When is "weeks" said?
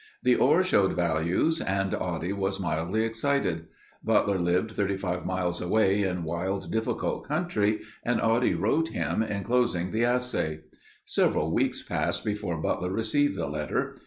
11.53-11.83